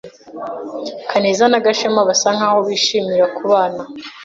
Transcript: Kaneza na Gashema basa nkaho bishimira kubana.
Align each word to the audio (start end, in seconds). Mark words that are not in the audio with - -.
Kaneza 1.09 1.43
na 1.51 1.59
Gashema 1.65 2.07
basa 2.09 2.29
nkaho 2.37 2.59
bishimira 2.67 3.25
kubana. 3.37 3.81